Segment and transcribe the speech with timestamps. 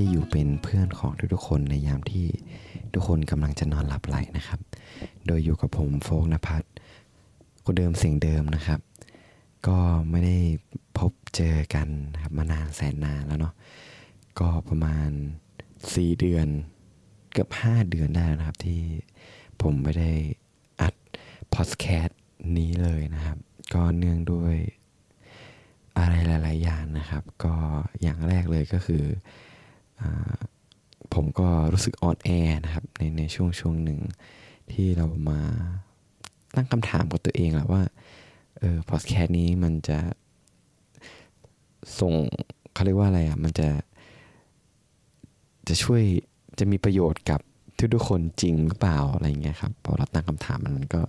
[0.00, 2.26] งนอนที่อยู่เป็นเพื่อนของทุกๆคนในยามที่
[2.94, 4.60] ทุกคนกำลังจะนอนหลับไหลนะครับ
[5.26, 6.66] โดยอยู่กับผมโฟกนภัทร
[7.64, 8.80] คนเดิมเสียงเดิมนะครับ
[9.66, 9.78] ก็
[10.10, 10.38] ไม่ได้
[10.98, 13.54] พบเจอกันนะครับมานานแสนนานแล้วเนาะ
[14.38, 15.10] ก็ประมาณ
[15.64, 16.46] 4 เดือน
[17.32, 18.80] เกือบ 5 เดือนได้นะครับ ที่
[19.62, 20.12] ผมไม่ได้
[20.80, 20.94] อัด
[21.54, 22.20] พอดแคสต์
[22.58, 23.38] นี้เลยนะครับ
[23.74, 24.56] ก็เนื่องด้วย
[25.98, 27.54] อะไรหลาย ๆ อย่างนะครับ ก็
[28.02, 29.04] อย่างแรกเลยก็คือ
[31.14, 32.28] ผมก็รู้สึกออนแอ
[32.64, 34.00] นะครับในในช่วงช่วงหนึ่ง
[34.72, 35.40] ที่เรามา
[36.56, 37.82] ตั้งคำถามกับตัวเองแหละว่า
[38.58, 39.98] เออพอดแคสต์นี้มันจะ
[42.00, 42.14] ส่ง
[42.74, 43.68] เขาเรียกว่าอะไรอะมันจะ
[45.68, 46.02] จะช่วย
[46.58, 47.40] จะมีประโยชน์กับ
[47.78, 51.00] ทุกทุกคนจริงหรือเปล่าอะไรเงี้ยครับพอเราตั้งคำถามมันก็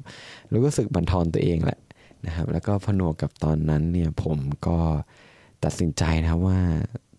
[0.51, 1.79] รู้สึกบันทอนตัวเองแหละ
[2.25, 4.77] นะครับ แล้วก็ผนวกกับตอนนั้นเนี่ยผมก็
[5.63, 6.59] ตัดสินใจนะว่า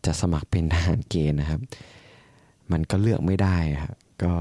[0.09, 1.61] จะสมัครเป็นทหารเกณฑ์นะครับ
[2.73, 4.35] มันก็เลือกไม่ได้ครับก็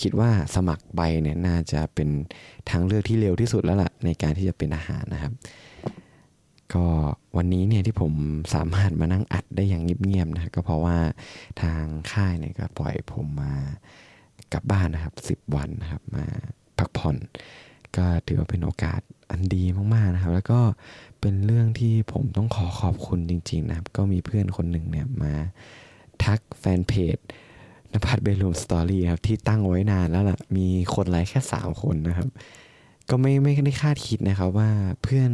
[0.00, 2.08] คิดว่าสมัครใบเนี่ยน่าจะเป็น
[2.70, 5.32] ทางเลือกที่เร็วที่สุดแล้วล่ะในการที่จะเป็นทหารนะครับ
[6.74, 6.86] ก็
[7.36, 8.12] วันนี้เนี่ยที่ผม
[8.54, 10.98] สามารถมานั่งอัดได้อย่างเงียบๆนะก็เพราะว่า
[11.62, 13.54] ทางค่ายเนี่ยก็ปล่อยผมมา
[14.52, 16.24] กลับบ้านนะครับสิบวันนะครับมา
[16.78, 17.16] พักผ่อน
[17.96, 20.60] ก็ถือว่าเป็นโอกาสอันดีมากๆนะครับ แล้วก็
[21.20, 25.32] เป็นเรื่องที่ผมต้องขอขอบคุณจริง ๆ นะครับ ก็มีเพื่อนคนหนึ่งเนี่ยมา
[26.24, 27.16] ทักแฟนเพจ
[27.92, 32.28] นภัทรเบลูมสตอรี่ครับ ที่ตั้งไว้นานแล้วล่ะ มีคนไลค์แค่สามคนนะครับ
[33.10, 34.70] ก็ไม่ไม่ได้คาดคิดนะครับว่า
[35.02, 35.30] เพื่อน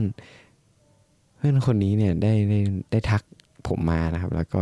[1.37, 3.23] เพื่อนคนนี้เนี่ยได้ได้ได้ทัก
[3.69, 4.61] ผมมานะครับ แล้วก็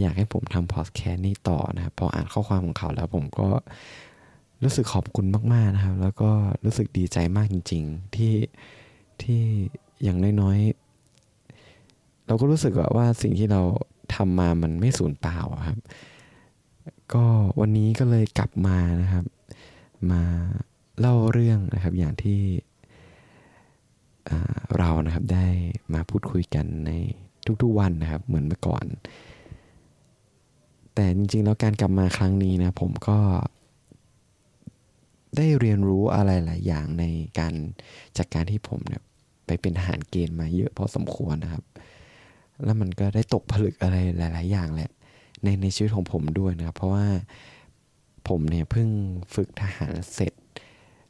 [0.00, 3.48] อยากให้ผมทำพอดแคสต์นี้ต่อนะครับพออ่านข้อความของเขาแล้วผมก็
[4.64, 6.30] รู้สึกขอบคุณมากๆนะครับ แล้วก็
[6.64, 8.34] รู้สึกดีใจมากจริง ๆ ที่
[9.22, 9.42] ที่
[10.02, 13.62] อย่างน้อยๆเราก็รู้สึกว่าว่าสิ่งที่เรา
[14.14, 15.78] ทำมามันไม่สูญเปล่าครับ
[17.14, 17.24] ก็
[17.60, 19.24] วันนี้ก็เลยกลับมานะครับ
[20.10, 20.22] มา
[21.00, 22.40] เล่าเรื่องนะครับอย่างที่
[24.78, 25.46] เรานะครับได้
[25.94, 26.90] มาพูดคุยกันใน
[27.62, 28.84] ทุกๆวันนะครับ เหมือนเมื่อก่อน
[30.94, 33.18] แต่จริงๆแล้วการกลับมาครั้งนี้นะผมก็
[35.36, 37.04] ได้เรียนรู้อะไรหลายอย่างใน
[37.38, 37.54] การ
[38.18, 39.02] จากการที่ผมเนี่ย
[39.46, 41.64] ไปเป็นทหารเกณฑ์มาเยอะพอสมควรนะครับ
[42.64, 44.90] แล้วมันก็ได้ตกผลึกอะไรหลาย ๆ อย่างแหละ
[45.42, 47.06] ในในชีวิตของผมด้วยนะครับ เพราะว่า
[48.28, 48.88] ผมเนี่ยเพิ่ง
[49.34, 50.32] ฝึกทหารเสร็จ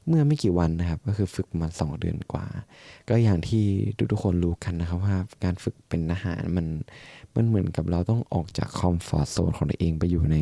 [0.09, 2.47] เมื่อไม่กี่วันนะครับ ก็คือฝึกมาสองเดือนกว่า
[3.09, 3.65] ก็อย่างที่
[4.13, 6.67] ทุกๆคนรู้กันนะครับว่าการฝึกเป็นทหารมัน
[7.37, 10.37] มันเหมือนกับเราต้องออกจากคอมฟอร์ทโซนของตัวเองไปอยู่ใน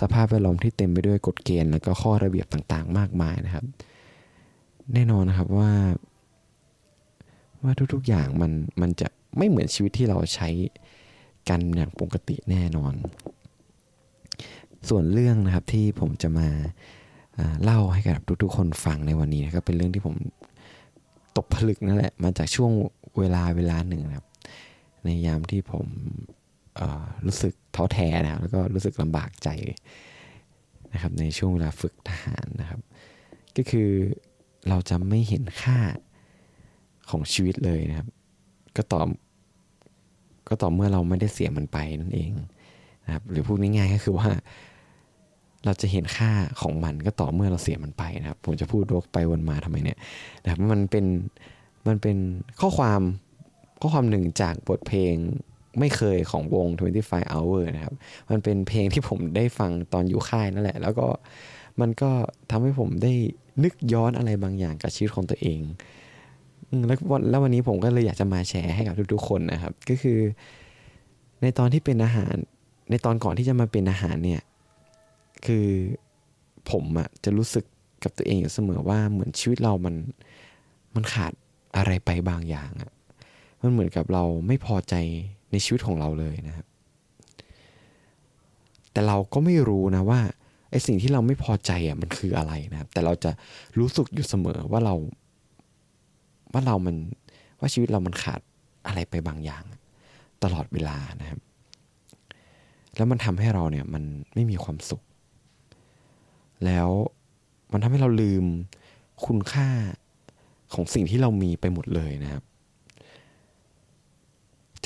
[0.00, 3.64] สภาพแวดล้อมที่เต็มไปด้วยกฎเกณฑ์และก็ข้อระเบียบต่างๆ มากมายนะครับ
[4.94, 5.70] แน่นอนนะครับว่า
[7.62, 9.08] ว่าทุกๆอย่างมันมันจะ
[9.38, 10.48] ไม่เหมือนชีวิตที่เราใช้
[11.48, 12.94] กันอย่างปกติแน่นอน
[14.88, 16.48] ส่วนเรื่องนะครับที่ผมจะมา
[17.64, 20.14] เล่าให้กับทุกๆ คนฟังในวันนี้นะครับเป็นเรื่องที่ผม
[21.36, 22.72] ตกผลึกนั่นแหละมาจากช่วง
[23.18, 24.26] เวลาเวลาหนึ่งนะครับ
[25.04, 25.86] ในยามที่ผม
[27.26, 29.48] รู้สึกท้อแท้นะแล้วก็รู้สึกลำบากใจ
[30.92, 32.80] นะครับในช่วงเวลาฝึกทหารนะครับ
[33.56, 33.88] ก็คือ
[34.68, 35.78] เราจะไม่เห็นค่า
[37.10, 38.08] ของชีวิตเลยนะครับ
[38.76, 39.02] ก็ต่อ
[40.48, 42.30] ก็ต่อเมื่อเราไม่ได้เสียมันไปนั่นเอง
[43.04, 44.28] นะครับ หรือพูดง่ายๆก็คือว่า
[45.64, 46.30] เราจะเห็นค่า
[46.60, 49.98] ของมันก็ต่อเมื่อเราเสียมันไปนะครับ ผมจะพูดโกไปวนมาทำไมเนี่ย
[50.42, 51.04] นะครับมันเป็น
[51.86, 52.16] มันเป็น
[52.60, 53.00] ข้อความ
[53.80, 55.14] ข้อความหนึ่งจากบทเพลง
[55.78, 56.66] ไม่เคยของวง
[57.00, 57.94] 25 hour นะครับ
[58.30, 61.06] มันเป็นเพลงที่ผมได้ฟังตอนอยู่ค่ายนั่นแหละ แล้วก็
[61.80, 62.10] มันก็
[62.50, 63.12] ทำให้ผมได้
[63.64, 65.60] นึกย้อนอะไรบางอย่างกับชีวิตของตัวเอง
[66.86, 70.18] แล้ววันแล้ววันนี้ผมก็เลยอยากจะมาแชร์ให้กับทุกๆคนนะครับ ก็คือ
[71.42, 72.34] ในตอนที่เป็นอาหาร
[72.90, 74.42] ในตอนก่อนที่จะมาเป็นอาหารเนี่ย
[75.46, 75.66] คือ
[76.70, 77.64] ผมอะจะรู้สึก
[78.04, 79.94] กับตัวเองอยู่เสมอว่าเหมือนชีวิตเรามัน
[80.94, 81.32] มันขาด
[81.76, 82.90] อะไรไปบางอย่างอะ
[83.62, 84.94] มันเหมือนกับเราไม่พอใจ
[85.50, 86.66] ในชีวิตของเราเลยนะครับ
[88.92, 90.20] แต่เราก็ไม่รู้นะว่า
[90.70, 93.30] ไอ้สิ่งที่เราไม่พอใจอะมันคืออะไรนะครับ แต่เราจะ
[93.78, 94.94] รู้สึกอยู่เสมอว่าเรา
[96.52, 96.96] ว่าเรามัน
[97.60, 98.40] ว่าชีวิตเรามันขาด
[98.86, 99.64] อะไรไปบางอย่าง
[100.42, 101.40] ตลอดเวลานะครับ
[102.96, 104.04] แล้วมันทำให้เราเนี่ยมัน
[104.34, 105.02] ไม่มีความสุข
[106.64, 106.88] แล้ว
[107.72, 108.44] มันทำให้เราลืม
[109.26, 109.68] คุณค่า
[110.74, 112.42] ของสิ่งที่เรามีไปหมดเลยนะครับ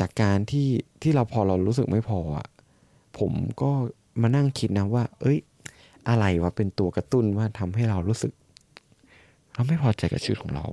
[0.01, 0.69] จากการที่
[1.03, 2.47] ที่เราพอเรารู้สึกไม่พออะ
[3.19, 3.33] ผม
[3.63, 3.71] ก็
[4.23, 5.39] มานั่งคิดนะว่า เอ้ย
[6.09, 8.33] อะไรวะเป็นตัวกระตุ้นว่าทำให้เรารู้สึก
[9.55, 10.67] เราไม่พอใจกับชีวิตของเรา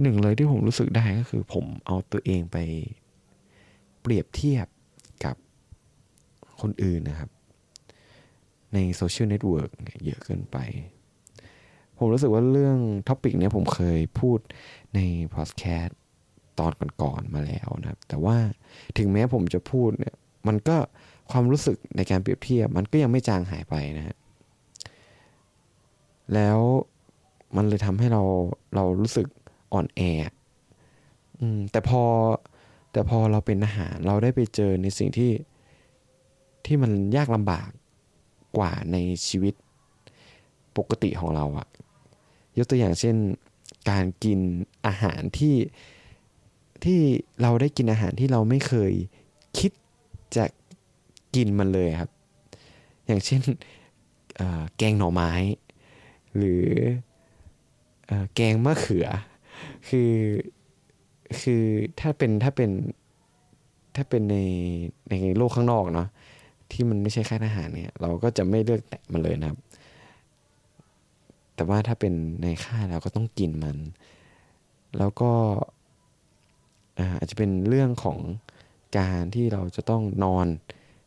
[0.00, 2.56] หนึ่งเลยที่ผมรู้สึกได้ก็คือ ผมเอาตัวเองไป
[4.00, 4.66] เปรียบเทียบ
[5.24, 5.36] กับ
[6.60, 7.30] คนอื่นนะครับ
[8.74, 9.70] ใน social network
[10.04, 10.56] เยอะเกินไป
[11.98, 14.38] ผมรู้สึกว่าเรื่อง topic เนี้ยผมเคยพูด
[14.94, 15.00] ใน
[15.34, 15.97] พอดแคสต์
[16.58, 16.72] ตอน
[17.02, 18.36] ก่อนๆมาแล้วนะครับ แต่ว่า
[18.98, 20.14] ถึงแม้ผมจะพูดเนี่ย
[20.48, 20.76] มันก็
[21.30, 24.16] ความรู้สึกในการเปรียบเทียบ มันก็ยังไม่จางหายไปนะฮะ
[26.34, 26.58] แล้ว
[27.56, 28.22] มันเลยทำให้เรา
[28.74, 29.26] เรารู้สึก
[29.72, 30.00] อ่อนแอ
[31.40, 32.02] อืมแต่พอ
[32.92, 35.32] แต่พอเราเป็นอาหารเราได้ไปเจอในสิ่งที่
[36.66, 37.68] ที่มันยากลำบาก
[38.58, 38.96] กว่าใน
[39.26, 39.54] ชีวิต
[40.76, 41.68] ปกติของเราอะ
[42.58, 43.16] ยกตัวอย่างเช่น
[43.90, 44.40] การกิน
[44.86, 45.54] อาหารที่
[46.84, 47.00] ที่
[47.42, 48.92] เราได้กินอาหารที่เราไม่เคย
[49.58, 49.72] คิด
[50.36, 50.44] จะ
[51.34, 52.10] กินมันเลยครับ
[53.06, 53.42] อย่างเช่น
[54.76, 55.32] แกงหน่อไม้
[56.36, 56.64] หรือ
[58.10, 59.06] อแกงมะเขือ
[59.88, 60.12] คือ
[61.40, 61.62] คือ
[62.00, 62.70] ถ้าเป็นถ้าเป็น
[63.96, 64.36] ถ้าเป็นใน
[65.10, 66.08] ในโลกข้างนอกเนาะ
[66.72, 69.58] ที่มันไม่ใช่ค่ายทหารเนี่ยเราก็จะไม่เลือกแตะมันเลยนะครับ
[71.54, 73.76] แต่ว่าถ้าเป็นในค่ายเราก็ต้องกินมัน
[74.98, 75.30] แล้วก็
[77.18, 78.18] อาจจะเป็นเรื่องของ
[78.98, 80.46] การที่เราจะต้องนอน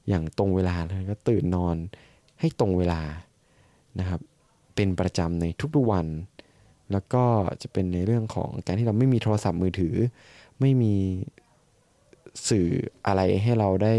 [0.09, 1.75] อย่างตรงเวลาแล้วก็ตื่นนอน
[2.39, 3.01] ให้ตรงเวลา
[3.99, 4.21] นะครับ
[4.75, 5.45] เป็นประจำใน
[5.75, 6.07] ทุกๆวัน
[6.91, 7.23] แล้วก็
[7.61, 9.95] จะเป็นในเรื่องของการที่เราไม่มีโทรศัพท์มือถือ
[10.59, 10.95] ไม่มี
[12.49, 12.67] สื่อ
[13.07, 13.95] อะไรให้เราได้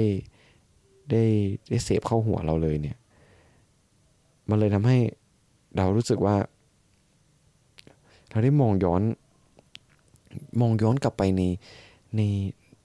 [1.10, 1.24] ได้
[1.68, 2.98] ได้เสพเข้าหัวเราเลยเนี่ย
[4.48, 4.98] มันเลยทำให้
[5.76, 6.36] เรารู้สึกว่า
[8.30, 9.02] เราได้มองย้อน
[10.60, 11.42] มองย้อนกลับไปใน
[12.16, 12.20] ใน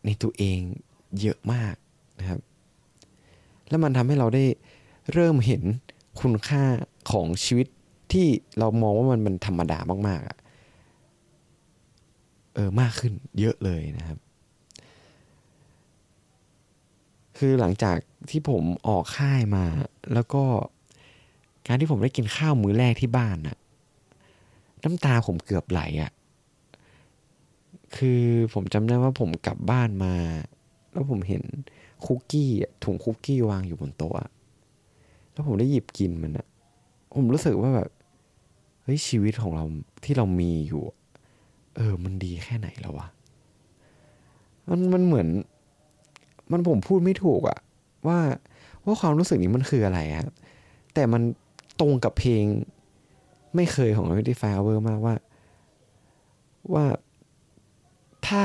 [0.05, 0.59] ในตัวเอง
[1.21, 1.75] เยอะมาก
[2.19, 2.39] นะครับ
[3.69, 4.45] แล้วมันทำให้เราได้
[5.13, 5.63] เริ่มเห็น
[6.21, 6.63] คุณค่า
[7.11, 7.67] ของชีวิต
[8.11, 8.27] ที่
[8.59, 10.37] เรามองว่ามันมันธรรมดามากๆอะ
[12.55, 14.17] เออมากขึ้นเยอะเลยนะครับ
[17.37, 17.97] คือหลังจาก
[18.29, 19.65] ที่ผมออกค่ายมา
[20.13, 20.43] แล้วก็
[21.67, 23.57] การที่ผมได้กินข้าวมื้อแรกที่บ้านน่ะ
[24.83, 26.11] น้ำตาผมเกือบไหลอะ่ะ
[27.95, 28.21] คือ
[28.53, 30.13] ผมจำได้ว่าผมกลับบ้านมา
[30.91, 31.43] แล้วผมเห็น
[32.05, 32.49] คุกกี้
[32.83, 34.13] ถุงคุกกี้วางอยู่บนโต๊ะ
[35.31, 36.47] แล้วผมได้หยิบกินมันอะ
[37.15, 37.89] ผมรู้สึกว่าแบบ
[38.83, 39.65] เฮ้ยชีวิตของเรา
[40.03, 40.83] ที่เรามีอยู่
[41.75, 43.07] เออ มันดีแค่ไหนแล้ววะ
[44.69, 45.27] มันมันเหมือน
[46.51, 47.59] มันผมพูดไม่ถูกอะ
[48.07, 48.19] ว่า
[48.85, 50.33] ว่าความรู้สึกนี้มันคืออะไรครับ
[50.93, 51.21] แต่มัน
[51.79, 52.43] ตรงกับเพลง
[53.55, 55.15] ไม่เคยของ t w e n t y Five Hour มากว่า
[56.73, 56.85] ว่า
[58.27, 58.43] ถ้า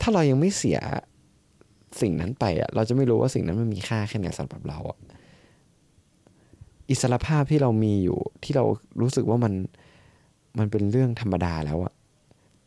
[0.00, 0.78] ถ้าเรายังไม่เสีย
[2.00, 4.98] สิ่งนั้นไปอะเราจะไม่รู้ว่าสิ่งนั้นมันมีค่าแค่ไหนสำหรับเราอะ
[6.90, 8.64] อิสรภาพที่เรามีอยู่ที่เรา
[9.00, 9.52] รู้สึกว่ามัน
[10.58, 11.92] มันเป็นเรื่องธรรมดาแล้วอะ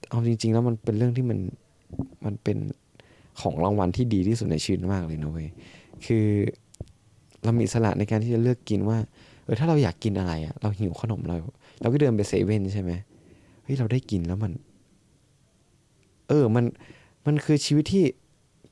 [0.10, 1.40] เอาจริง ๆ แล้วมันเป็นเรื่องที่มัน
[2.26, 2.58] มันเป็น
[3.42, 5.50] ของรางวัลที่ดีที่สุดในชีวิตมากเลยนะเว้ย
[6.06, 6.26] คือ
[7.44, 8.98] เรามีสละในการที่จะเลือกกินว่า
[9.44, 11.36] เออถ้าเราอยากกินอะไรอะเราหิวขนมเรา
[11.82, 12.92] เราก็เดินไปเซเว่นใช่ไหม
[13.64, 14.52] เฮ้ยเราได้กินแล้วมัน
[16.34, 16.66] ออมัน
[17.26, 18.06] มันคือชีวิตที่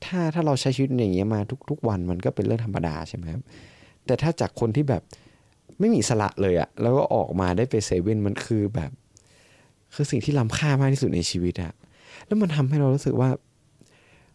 [0.05, 3.41] ถ้าถ้าเราใช้ชีวิตอย่างเงี้ยมาทุก ๆ วันมันก็เป็นเรื่องธรรมดาใช่ไหมครับ
[4.05, 5.01] แต่ถ้าจากคนที่แบบ
[5.79, 8.91] ไม่มีสละเลยอะแล้วก็ออกมาได้ไปเซเว่นมันคือแบบ
[9.93, 11.73] คือสิ่งที่ล้ำค่ามากที่สุดในชีวิตอะ
[12.25, 13.29] แล้วมันทำให้เรารู้สึกว่า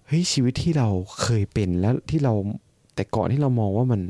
[0.06, 0.88] เฮ้ยชีวิตที่เรา
[1.22, 2.34] เคยเป็นแล้วที่เรา
[2.94, 4.00] แต่ก่อนที่เรามองว่ามัน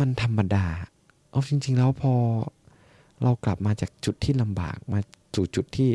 [0.00, 0.66] มันธรรมดา
[1.30, 2.14] เอาจริง ๆ แล้วพอ
[3.22, 4.98] เรากลับมาจากจุดที่ลำบากมา
[5.34, 5.90] สู่จุดที่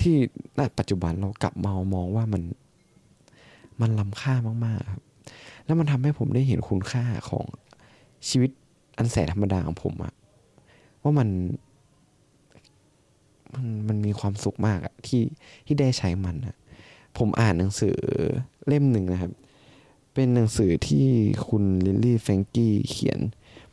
[0.00, 0.16] ที่
[0.58, 2.42] ณปัจจุบันเรากลับมามองว่ามัน
[3.80, 4.34] มันล้ำค่า
[4.66, 5.02] มากๆครับ
[5.64, 7.44] แล้วมันทำให้ผมได้เห็นคุณค่าของ
[8.28, 8.50] ชีวิต
[8.96, 10.12] อันแสนธรรมดาของผมอะ
[11.02, 11.28] ว่ามัน
[13.54, 15.22] มันมันมีความสุขมากอะที่
[15.66, 16.56] ที่ได้ใช้มันอะ
[17.18, 17.96] ผมอ่านหนังสือ
[18.66, 19.32] เล่มหนึ่งนะครับ
[20.14, 21.06] เป็นหนังสือที่
[21.48, 23.18] คุณลิลลี่แฟงกี้เขียน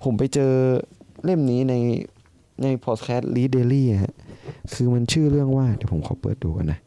[0.03, 0.53] ผมไปเจอ
[1.23, 1.73] เล่มนี้ใน
[2.61, 4.15] ในพอดแคสต์ลีเดลี่ฮะ
[4.73, 6.79] คือมันชื่อเรื่องว่า เดี๋ยวผมขอเปิดดูกันนะ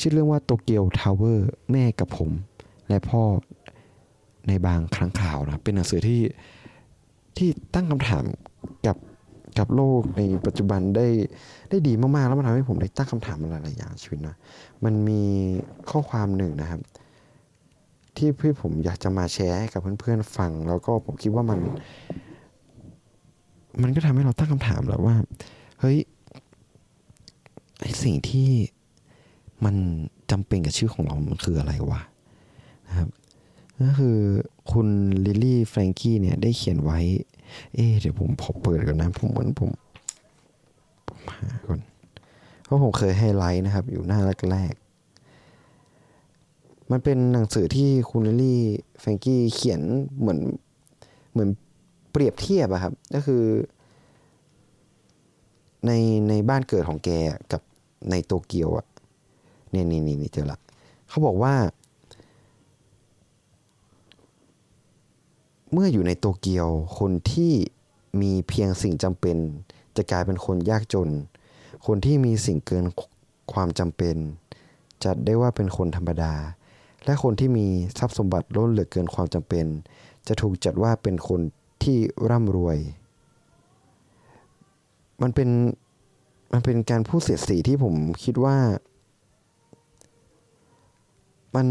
[0.00, 2.30] ชื่อเรื่องว่าโตเกียวทาวเวอร์แม่กับผม
[2.88, 3.22] และพ่อ
[4.48, 6.20] ในบางครั้งข่าวนะเป็นหนังสือที่
[7.36, 8.24] ที่ตั้งคำถาม
[8.86, 8.96] กับ
[9.58, 11.06] กับโลกในปัจจุบันได้
[11.70, 14.36] ได้ดีมากๆ แล้วมันทำให้ผมได้ตั้งคำถามอะไรหลายอย่างชีวิตนะ
[14.84, 15.22] มันมี
[15.90, 16.80] ข้อความหนึ่งนะครับ
[18.16, 21.58] ที่พี่ผมอยากจะมาแชร์ให้กับเพื่อนๆฟัง แล้วก็ผมคิดว่ามัน
[23.82, 25.16] มันก็ทำให้เราตั้งคำถามแล้วว่า
[25.80, 25.98] เฮ้ย
[27.80, 28.50] ไอสิ่งที่
[29.64, 29.76] มัน
[30.30, 32.00] จำเป็นกับชีวิตของเรา มันคืออะไรวะ
[32.86, 33.08] นะครับ
[33.82, 34.16] ก็คือ
[34.72, 34.88] คุณ
[35.26, 37.00] ลิลลี่แฟรงกี้เนี่ยได้เขียนไว้
[37.74, 39.70] เอ๊เดี๋ยวผมขอเปิดก่อนนะ ผมเหมือนผม
[41.08, 41.80] ผมหาก่อน
[42.64, 44.20] เพราะผมเคยให้ไลค์นะครับ อยู่หน้า
[44.52, 48.60] แรกๆมันเป็นหนังสือที่คุณลิลลี่
[49.00, 49.80] แฟรงกี้เขียน
[50.18, 50.40] เหมือน
[51.32, 51.48] เหมือน
[52.10, 53.44] เปรียบเทียบอะครับ ก็คือ
[55.86, 55.92] ใน
[56.28, 57.10] ในบ้านเกิดของแก
[57.52, 57.62] กับ
[58.10, 58.86] ในโตเกียวอะ
[59.70, 60.58] เนี่ยนี่นี่นี่เจอละ
[61.08, 61.54] เขาบอกว่า
[65.72, 67.52] เมื่ออยู่ในโตเกียวคนที่
[68.22, 69.36] มีเพียงสิ่งจำเป็น
[69.96, 71.10] จะกลายเป็นคนยากจน
[71.86, 72.84] คนที่มีสิ่งเกิน
[73.52, 74.16] ความจำเป็น
[75.04, 76.34] จัดได้ว่าเป็นคนธรรมดา
[77.04, 77.66] และคนที่มี
[77.98, 79.66] ทรัพย์สมบัติล้นเหลือเกินความจำเป็น
[80.28, 81.40] จะถูกจัดว่าเป็นคน
[81.84, 81.98] ที่
[82.30, 82.78] ร่ำรวย
[85.22, 85.48] มันเป็น
[86.52, 87.94] มันเป็นการพูดเสียดสีที่ผม
[88.24, 88.56] คิดว่า
[91.56, 91.66] มัน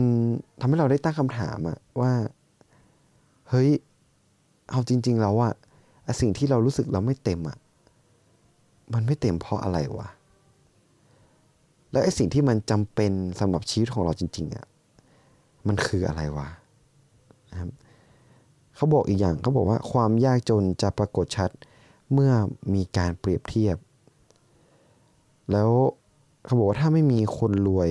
[0.59, 2.11] ทำให้เราได้ตั้งคำถามอะว่า
[3.49, 3.69] เฮ้ย
[4.71, 5.53] เอาจริง ๆ แล้วอะ
[6.21, 7.57] สิ่งที่เรารู้สึกเราไม่เต็มอะ
[8.93, 10.07] มันไม่เต็มเพราะอะไรวะ
[11.91, 14.65] แล้วไอ้สิ่งที่มันจำเป็นสำหรับชีวิตของเราจริง ๆอะ
[15.67, 16.47] มันคืออะไรวะ
[17.51, 17.69] นะครับ
[18.79, 21.49] เขาบอกอีกอย่างเขาบอกว่าความยากจนจะปรากฏชัด
[22.13, 22.31] เมื่อ
[22.73, 23.77] มีการเปรียบเทียบ
[25.51, 25.69] แล้ว
[26.45, 27.89] เขาบอกว่าถ้าไม่มีคนรวย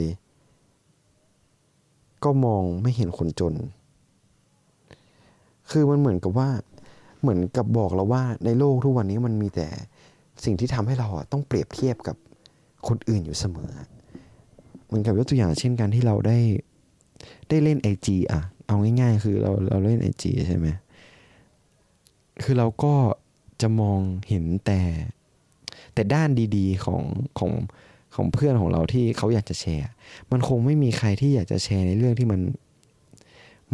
[2.24, 3.54] ก็มองไม่เห็นคนจน
[5.70, 6.48] คือมันเหมือนกับว่า
[7.20, 9.68] เหมือนกับบอกเราว่าในโลกทุกวันนี้มันมีแต่
[10.44, 12.16] สิ่งที่ทำให้เราต้องเปรียบเทียบกับ
[12.88, 13.72] คนอื่นอยู่เสมอ
[14.86, 16.38] เหมือนกับยกตัวอย่างเช่นการที่เราได้
[17.48, 20.66] ได้เล่นไอจีอะ เอาง่าย ๆ คือเราเราเล่นไอจีใช่ไหม
[22.42, 22.94] คือเราก็
[23.60, 24.80] จะมองเห็นแต่
[25.94, 27.02] แต่ด้านดี ๆ ของ
[27.38, 27.52] ของ
[28.14, 29.88] ของเพื่อนของเราที่เขาอยากจะแชร์
[30.30, 32.40] มันคงไม่มีใครที่อยากจะแชร์ในเรื่องที่มัน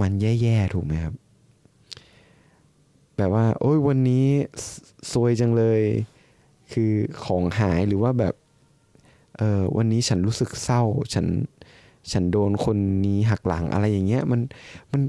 [0.00, 1.14] มันแย่ๆถูกไหมครับ
[3.16, 4.26] แบบว่า โอ้ยวันนี้
[5.12, 5.80] ซวยจังเลย
[6.72, 6.92] คือ
[7.24, 8.34] ของหายหรือว่าแบบ
[9.38, 10.82] เออวันนี้ฉันรู้สึกเศร้า
[11.14, 11.26] ฉัน
[12.12, 14.40] ฉันโดนคนนี้หักหลังอะไรอย่างเงี้ยมัน
[14.92, 15.02] มัน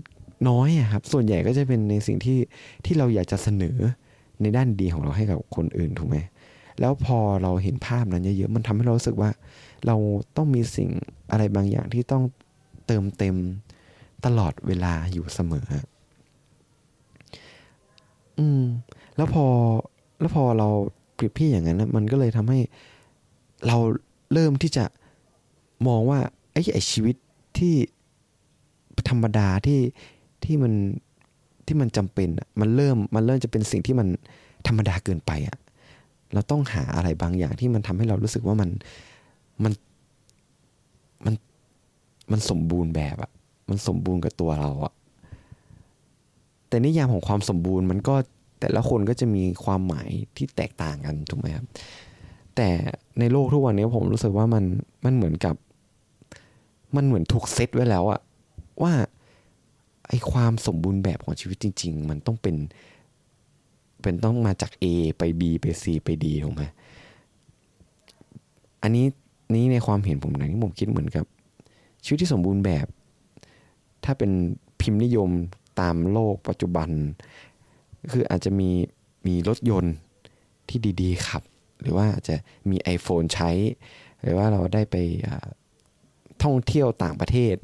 [0.49, 2.37] น้อยอะครับ ส่วนใหญ่ก็จะเป็นในสิ่งที่
[2.85, 3.77] ที่เราอยากจะเสนอ
[4.41, 6.17] ในด้านดีของเราให้กับคนอื่นถูกไหม
[6.79, 9.29] แล้วพอเราเห็นภาพนั้นเยอะๆมันทำให้เรารู้สึกว่า
[9.85, 9.95] เรา
[10.35, 10.89] ต้องมีสิ่ง
[11.31, 12.23] อะไรบางอย่างที่ต้อง
[12.87, 13.35] เติมเต็ม
[14.25, 15.65] ตลอดเวลาอยู่เสมอ
[18.39, 18.63] อืม
[19.15, 19.45] แล้วพอ
[20.19, 20.67] แล้วพอเรา
[21.17, 22.59] ปรียบเทียบอย่างนั้นนะมันก็เลยทำให้
[23.67, 23.77] เรา
[24.33, 24.85] เริ่มที่จะ
[25.87, 26.19] มองว่า
[26.55, 27.15] ไอ้ไอชีวิต
[27.57, 27.73] ที่
[29.09, 29.81] ธรรมดาที่
[30.43, 30.73] ที่มัน
[31.65, 32.29] ที่มันจำเป็น
[32.61, 34.07] มันเริ่มมันเริ่มจะเป็นสิ่งที่มัน
[34.67, 35.57] ธรรมดาเกินไปอะ
[36.33, 38.69] เราต้องหาอะไรบางอย่างที่มันทำให้เรารู้สึกว่ามัน
[39.63, 39.73] มัน
[41.25, 41.35] มัน
[42.31, 43.31] มันสมบูรณ์แบบอะ
[43.69, 44.93] มันสมบูรณ์กับตัวเราอะ
[46.69, 48.15] แต่นิยามของความสมบูรณ์มันก็
[48.59, 51.65] แต่ละคนก็จะมีความหมายที่แตกต่างกันถูกไหมครับ
[52.55, 52.67] แต่
[53.19, 54.63] ในโลกทุกวันนี้ผมรู้สึกว่ามัน
[55.05, 55.55] มันเหมือนกับ
[56.95, 58.21] มันเหมือนถูกเซตไว้แล้วอะ
[58.81, 58.93] ว่า
[60.07, 62.55] ไอความสมบูรณ์แบบของชีวิตจริง ๆ มันต้องเป็น
[64.01, 64.85] เป็นต้องมาจาก A
[65.17, 66.63] ไป B ไป C ไป D ถูกไหม
[68.81, 69.05] อันนี้
[69.53, 71.25] นี้ในความเห็นผมนะที่ผมคิดเหมือนกับ
[72.03, 72.87] ชีวิตที่สมบูรณ์แบบ
[74.03, 74.31] ถ้าเป็น
[74.81, 75.29] พิมพ์นิยม
[75.79, 76.89] ตามโลกปัจจุบัน
[78.11, 78.69] คืออาจจะมี
[79.27, 79.95] มีรถยนต์
[80.69, 81.43] ที่ดีๆขับ
[81.81, 82.35] หรือว่าอาจจะ
[82.69, 83.49] มี iPhone ใช้
[84.21, 84.95] หรือว่าเราได้ไป
[86.45, 87.55] ท่องเที่ยวต่างประเทศ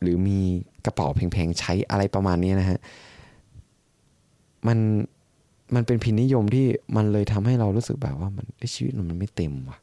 [0.00, 0.38] หรือมี
[0.84, 2.80] กระเป๋าแพงๆใช้อะไรประมาณนี้นะฮะ
[4.66, 4.78] มัน
[5.74, 9.78] มันเป็นพินนิยมที่มันเลยทำให้เรารู้สึกแบบว่ามันชีวิตมันไม่เต็มว่ะ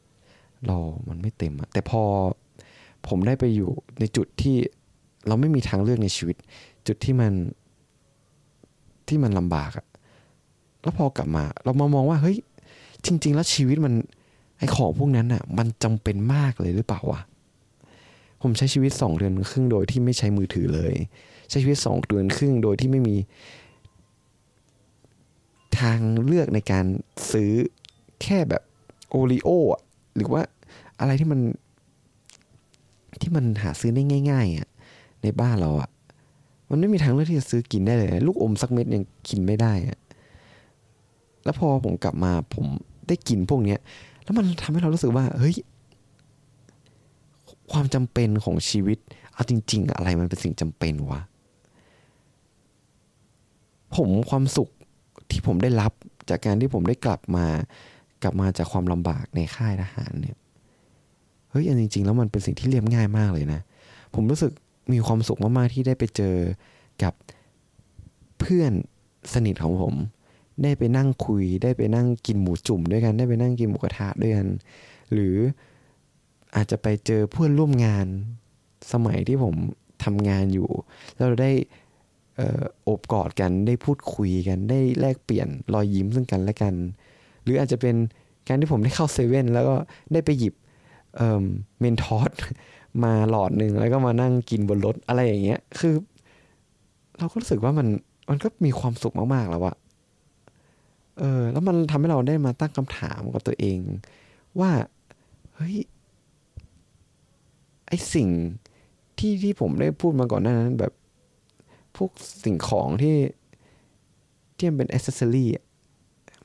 [0.66, 0.76] เรา
[1.08, 2.02] มันไม่เต็มอะแต่พอ
[3.08, 4.56] ผมได้ไปอยู่ในจุดที่
[5.26, 6.36] เราไม่มีทางเลือกในชีวิต
[6.86, 7.32] จุดที่มัน
[9.08, 9.86] ที่มันลำบากอะ
[10.82, 12.38] แล้วพอกลับมา เรามามองว่าเฮ้ย
[13.04, 13.94] จริง ๆ แล้วชีวิตมัน
[14.74, 17.20] ของพวกนั้นอะ มันจำเป็นมากเลยหรือเปล่าวะ
[18.42, 20.94] ผมใช้ชีวิตสองเดือนครึ่งโดยที่ไม่ใช้มือถือเลย
[21.50, 23.16] ใช้ชีวิตสองเดือนครึ่งโดยที่ไม่มี
[25.80, 26.86] ทางเลือกในการ
[27.32, 27.52] ซื้อ
[28.22, 28.62] แค่แบบ
[29.10, 29.82] โอริโออะ
[30.16, 30.42] หรือว่า
[31.00, 31.40] อะไรที่มัน
[33.20, 34.68] ที่มันหาซื้อได้ง่ายๆอะ
[35.22, 35.90] ในบ้านเราอะ
[36.70, 39.98] มันไม่มีทางเลือกที่จะซื้อกินได้เลย ลูกอมสักเม็ดยังกินไม่ได้อะ
[41.44, 42.66] แล้วพอผมกลับมาผม
[43.08, 43.78] ได้กินพวกเนี้ย
[44.24, 45.54] แล้วมันทำให้เรารู้สึกว่าเฮ้ย
[47.72, 48.98] ความจำเป็นของชีวิต
[49.32, 51.20] เอาจริง ๆ อะไรมันเป็นสิ่งจำเป็นวะ
[53.96, 54.68] ผมความสุข
[55.30, 55.92] ที่ผมได้รับ
[56.30, 57.46] จากการที่ผมได้กลับมา
[58.22, 60.36] กลับมาจากความลำบากในค่ายทหารเนี่ย
[61.50, 63.60] เฮ้ยอันจริง ๆ แล้วมันเป็นสิ่งที่เรียบง่ายมากเลยนะ
[64.14, 64.52] ผมรู้สึก
[64.92, 66.36] มีความสุขมากๆที่ได้ไปเจอ
[67.02, 67.12] กับ
[68.38, 68.72] เพื่อน
[69.34, 69.94] สนิทของผม
[70.62, 74.46] ได้ไปนั่งคุย ได้ไปนั่งกินหมูจุ่มด้วยกัน ได้ไปนั่งกินหมูกระทะด้วยกัน
[75.12, 75.36] หรือ
[76.56, 78.06] อาจจะไปเจอเพื่อนร่วมงาน
[78.92, 79.54] สมัยที่ผม
[80.04, 80.68] ทำงานอยู่
[81.16, 81.52] แล้วเราได้
[82.36, 86.74] เอ่อโอบกอดกันได้พูดคุยกันได้แลกเปลี่ยนรอยยิ้มซึ่งกันและกัน
[87.44, 87.96] หรืออาจจะเป็น
[88.48, 89.76] การที่ผมได้เข้าเซเว่นแล้วก็
[90.12, 90.54] ได้ไปหยิบ
[91.16, 91.44] เอ่อ
[91.80, 92.30] เมนทอส
[93.04, 95.94] มาหลอดหนึ่งแล้วก็มานั่งกินบนรถอะไรอย่างเงี้ย คือ
[97.18, 97.88] เราก็รู้สึกว่ามัน
[98.28, 99.76] มันก็มีความสุขมากๆแล้วอะ
[101.18, 103.78] เออแล้วมันทำให้เราได้มาตั้งคำถามกับตัวเอง
[104.60, 104.70] ว่า
[105.54, 105.76] เฮ้ย
[107.88, 108.28] ไอสิ่ง
[109.18, 110.92] ที่ที่ผมได้พูดมาก่อนหน้านั้น แบบ
[111.96, 112.10] พวก
[112.44, 113.16] สิ่งของที่
[114.56, 115.50] ที่มันเป็นอ c เซสซอรี่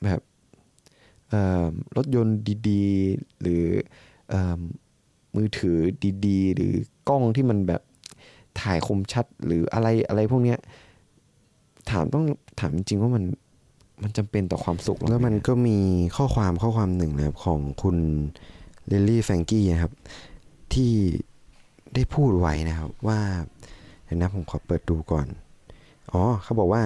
[0.04, 0.20] แบบ
[1.28, 3.64] เอ่อรถยนต์ดีๆ หรือ
[4.30, 4.60] เอ่อ
[5.36, 5.78] มือถือ
[6.26, 6.74] ดีๆ หรือ
[7.08, 7.82] กล้องที่มันแบบ
[8.60, 10.58] ถ่ายคมชัดหรืออะไรอะไรพวกเนี้ย
[11.90, 12.24] ถามต้อง
[12.60, 13.24] ถามจริงๆว่ามัน
[14.02, 15.78] มันจำเป็นต่อความสุขหรอแล้วมันก็มี
[16.16, 17.96] ข้อความข้อความหนึ่งนะครับของคุณ
[18.90, 19.92] ลิลลี่แฟรงกี้นะครับ
[20.74, 20.92] ที่
[21.94, 23.20] ได้พูดไว้นะครับว่า
[24.04, 25.26] เดี๋ยวนะผมขอเปิดดูก่อน
[26.12, 26.82] อ๋อ เขาบอกว่า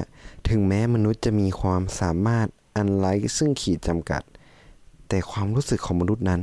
[0.48, 4.22] ถึงแม้มนุษย์จะมีความสามารถอันไร้ซึ่งขีดจำกัด
[5.08, 6.42] แต่ความรู้สึกของมนุษย์นั้น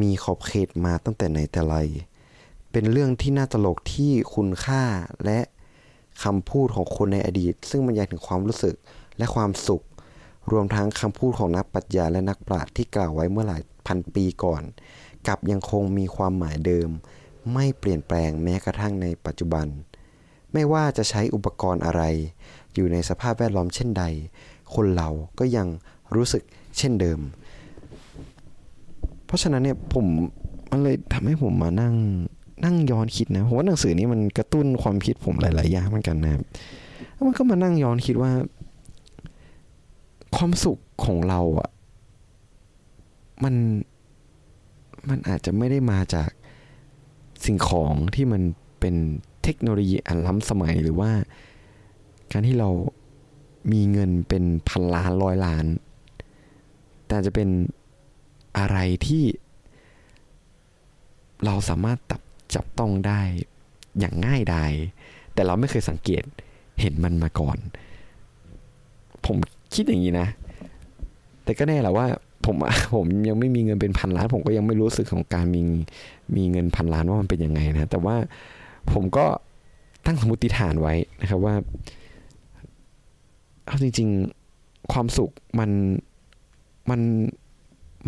[0.00, 1.76] มีขอบเขตมาตั้งแต่ไหนแต่ไร
[2.72, 4.82] เป็นเรื่องที่น่าตลกที่คุณค่า
[5.24, 5.40] และ
[6.24, 8.74] คำพูดของคนในอดีต ซึ่งบรรยายถึงความรู้สึก
[9.18, 9.84] และความสุข
[10.50, 14.62] รวมทั้งคำพูดของนักปรัชญาและนักปราชญ์ที่กล่าวไว้เมื่อหลายพันปีก่อน
[15.28, 16.88] กับยังคงมีความหมายเดิม
[17.54, 19.66] ไม่เปลี่ยนแปลงแม้กระทั่งในปัจจุบัน
[20.52, 22.02] ไม่ว่าจะใช้อุปกรณ์อะไร
[22.74, 24.04] อยู่ในสภาพแวดล้อมเช่นใด
[24.74, 25.66] คนเราก็ยัง
[26.14, 26.42] รู้สึก
[26.78, 27.20] เช่นเดิม
[29.26, 30.06] เพราะฉะนั้นเนี่ยผม
[30.70, 31.94] มันเลยทำให้ผมมานั่ง
[32.64, 36.42] นั่งย้อนคิดนะผมว่าหนังสือนี้มันกระตุ้นความคิดผมหลาย ๆ อย่างเหมือนกันนะครับ
[37.12, 38.30] แล้วมันก็มานั่งย้อนคิดว่า
[40.34, 41.70] ความสุขของเราอะ่ะ
[43.44, 43.54] มัน
[45.08, 46.30] มันอาจจะไม่ได้มาจาก
[47.44, 48.42] สิ่งของที่มัน
[48.80, 48.94] เป็น
[49.42, 51.12] เทคโนโลยีอันล้ำสมัยหรือว่า
[52.32, 52.70] การที่เรา
[53.72, 55.66] มีเงินเป็นพันล้านร้อยล้าน
[57.06, 57.48] แต่จจะเป็น
[58.58, 59.24] อะไรที่
[61.44, 62.22] เราสามารถตับ
[62.54, 63.22] จับต้องได้
[63.98, 64.72] อย่างง่ายดาย
[65.34, 66.24] แต่เราไม่เคยสังเกต
[66.80, 67.58] เห็นมันมาก่อน
[69.26, 69.36] ผม
[69.76, 70.28] คิดอย่างนี้นะ
[71.44, 72.06] แต่ก็แน่แหละว่า
[72.44, 72.56] ผม
[72.94, 75.62] ผมยังไม่มีเงินเป็นพันล้าน ผมก็ยังไม่รู้สึกของการมี
[76.36, 78.16] มีเงินพันล้านว่ามันเป็นยังไงนะแต่ว่า
[78.92, 79.26] ผมก็
[80.06, 81.54] ตั้งสมมติฐานไว้นะครับว่า
[83.66, 84.08] เอาจริง
[84.50, 85.70] ๆความสุขมัน
[86.90, 87.00] มัน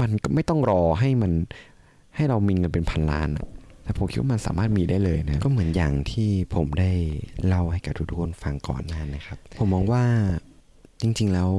[0.01, 1.33] มันไม่ต้องรอให้มัน
[2.17, 3.29] ให้เรามีเงินเป็นพันล้าน
[3.83, 6.93] แต่ผมคิดว่ามันสามารถมีได้เลยนะ ก็เหมือนอย่างที่ผมได้
[7.47, 10.05] เล่าให้กับทุกๆคนฟังก่อนหน้านะครับ ผมมองว่า
[11.01, 11.51] จริงๆแล้ว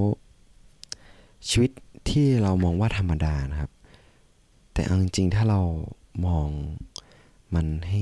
[1.50, 1.72] ชีวิต
[2.10, 3.72] ที่เรามองว่าธรรมดานะครับ
[4.74, 5.62] แต่เอาจริงๆถ้าเรา
[6.26, 6.48] มอง
[7.56, 8.02] มันให้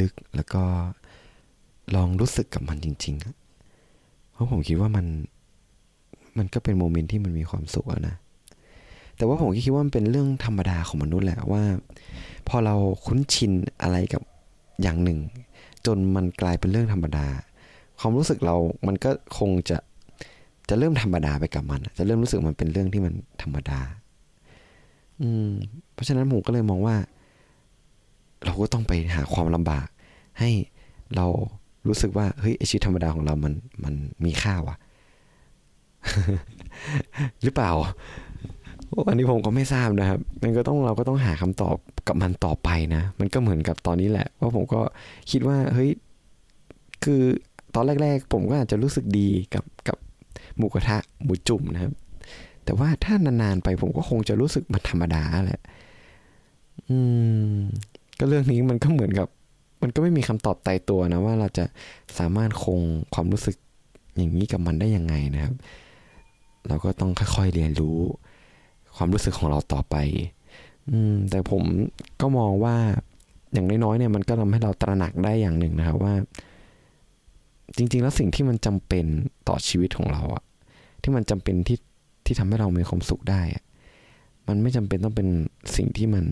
[0.00, 0.62] ลึกแล้วก็
[1.94, 5.06] ลองรู้สึกกับมันจริงๆเพราะผมคิดว่ามัน
[6.38, 8.16] มันก็เป็นโมเมนต์ที่มันมีความสุขนะ
[9.16, 11.62] แต่ว่าผมก็คิดว่ามันเป็นเรื่องธรรมดาของมนุษย์แหละว่า
[12.48, 13.52] พอเราคุ้นชิน
[13.82, 14.22] อะไรกับ
[14.82, 15.18] อย่างหนึ่ง
[15.86, 17.26] จนมันกลายเป็นเรื่องธรรมดา
[18.00, 19.78] ความรู้สึกเรามันก็คงจะ
[20.68, 23.80] จะเริ่มธรรมดาไปกับมัน จะเริ่มรู้สึกมันเป็นเรื่องที่มันธรรมดา
[25.22, 25.50] อืม
[25.94, 26.96] เพราะฉะนั้นผมก็เลยมองว่า
[28.44, 29.88] เราก็ต้องไปหาความลำบาก
[30.40, 30.50] ให้
[31.16, 31.26] เรา
[31.88, 33.52] รู้สึกว่าเฮ้ยชีวิตธรรมดาของเรามัน
[33.84, 34.76] มันมีค่าว่ะ
[37.42, 37.72] หรือเปล่า
[39.08, 41.76] อันนี้ผมก็ไม่ทราบนะครับ มันก็ต้องเราก็ต้องหาคำตอบ
[42.08, 44.80] กับมันต่อไปนะ มันก็เหมือนกับตอนนี้แหละ ว่าผมก็
[45.30, 45.90] คิดว่า เฮ้ย
[47.04, 47.22] คือ
[47.74, 49.96] ตอนแรก ๆ ผมก็อาจจะรู้สึกดีกับกับ
[50.58, 51.92] หมูกระทะหมูจุ่มนะครับ
[52.64, 55.60] แต่ว่าถ้านานๆไปผมก็คงจะรู้สึกมันธรรมดาแหละ
[56.88, 56.98] อื
[57.52, 57.54] ม
[58.18, 59.28] ก็เรื่องนี้มันก็เหมือนกับ
[59.82, 61.64] มันก็ไม่มีคำตอบตายตัวนะว่าเราจะ
[62.18, 62.80] สามารถคง
[63.14, 63.56] ความรู้สึก
[64.16, 65.54] อย่างนี้กับมันได้ยังไงนะครับ
[66.68, 67.98] เราก็ต้องค่อยๆเรียนรู้
[68.96, 69.96] ความรู้สึกของเราต่อไป
[70.90, 71.62] อืม แต่ผม
[72.20, 72.76] ก็มองว่า
[73.52, 76.14] อย่างน้อยๆเนี่ยมันก็ทำให้เราตระหนักได้อย่างหนึ่งนะครับว่า
[77.76, 79.06] จริง ๆ แล้วสิ่งที่มันจำเป็น
[79.48, 80.42] ต่อชีวิตของเราอะ
[81.08, 81.78] ที่มันจำเป็นที่
[82.26, 83.42] ที่ทำให้เรามีความสุขได้
[84.48, 85.28] มันไม่จำเป็นต้องเป็น
[85.76, 86.24] สิ่งที่มัน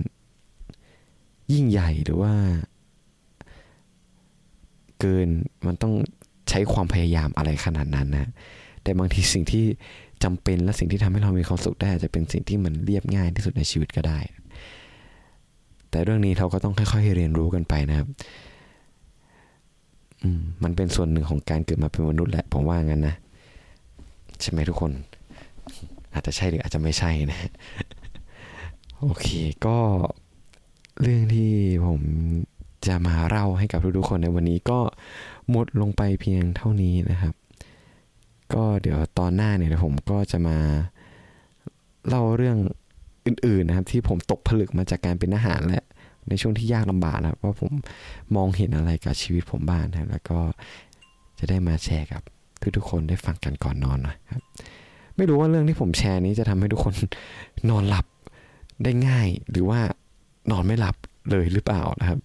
[1.52, 2.32] ยิ่งใหญ่หรือว่า
[5.00, 5.28] เกิน
[5.66, 5.94] มันต้อง
[6.48, 8.28] ใช้ความพยายามอะไรขนาดนั้นนะ
[8.82, 9.64] แต่บางทีสิ่งที่
[10.24, 14.18] จำเป็นและสิ่งที่ทำให้เรามีความสุขได้อาจจะเป็นสิ่งที่มันเรียบง่ายที่สุดในชีวิตก็ได้
[15.90, 18.08] แต่เรื่องนี้เราก็ต้องค่อยๆเรียนรู้กันไปนะครับ
[20.22, 23.16] อืมมันเป็นส่วนหนึ่งของการเกิดมาเป็นมนุษย์แหละผมว่างั้นนะ
[24.42, 24.92] ใช่ไหมทุกคน
[26.12, 27.40] อาจจะใช่หรืออาจจะไม่ใช่นะ
[29.00, 29.28] โอเค
[29.66, 29.78] ก็
[31.00, 31.52] เรื่องที่
[31.86, 32.00] ผม
[32.86, 34.80] จะมาเล่าให้กับทุกๆคนในวันนี้ก็
[35.50, 37.34] หมดลงไปเพียงเท่านี้นะครับ
[38.54, 40.56] ก็เดี๋ยวตอนหน้าเนี่ยผมก็จะมา
[42.08, 42.58] เล่าเรื่อง
[43.26, 45.82] อื่นๆนะครับ ที่ผมตกผลึกมาจากการเป็นทหารและ
[46.28, 47.70] ในช่วงที่ยากลำบากนะว่าผม
[48.36, 50.38] มองเห็นอะไรกับชีวิตผมบ้างนะแล้วก็
[51.38, 52.22] จะได้มาแชร์กับ
[52.76, 54.42] ทุกคนได้ฟังกันก่อนนอนนะครับ
[55.16, 56.94] ไม่รู้ว่าเรื่องที่ผมแชร์นี้จะทำให้ทุกคน
[57.70, 58.06] นอนหลับ
[58.82, 59.80] ได้ง่าย หรือว่า
[60.50, 60.96] นอนไม่หลับ
[61.30, 62.18] เลยหรือเปล่านะครับ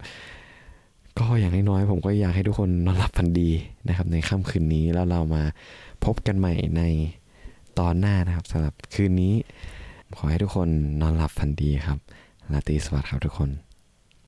[1.19, 3.49] ก็อย่างน้อยๆผมก็อยากให้ทุกคนนอนหลับฝันดี
[3.87, 5.43] นะครับ ในค่ำคืนนี้แล้วเรามา
[6.05, 6.81] พบกันใหม่ใน
[7.79, 9.33] ตอนหน้านะครับสำหรับคืนนี้
[10.17, 10.67] ขอให้ทุกคน
[11.01, 11.99] นอนหลับฝันดีครับ
[12.51, 13.49] ลาตรีสวัสดิ์ครับทุกคน